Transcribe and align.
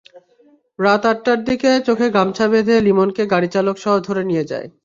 রাত 0.79 1.03
আটটার 1.05 1.39
দিকে 1.43 1.71
চোখে 1.87 2.07
গামছা 2.09 2.45
বেঁধে 2.47 2.75
লিমনকে 2.79 3.23
গাড়িচালকসহ 3.33 3.93
ধরে 4.07 4.21
নিয়ে 4.23 4.45
যায়। 4.51 4.67